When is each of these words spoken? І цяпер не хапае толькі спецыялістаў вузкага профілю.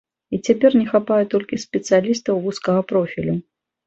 І 0.35 0.37
цяпер 0.45 0.71
не 0.79 0.85
хапае 0.93 1.19
толькі 1.33 1.59
спецыялістаў 1.65 2.39
вузкага 2.47 2.81
профілю. 2.93 3.37